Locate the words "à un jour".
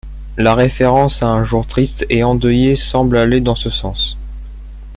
1.21-1.67